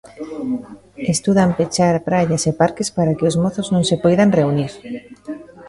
[1.13, 4.71] Estudan pechar praias e parques para que os mozos non se poidan reunir.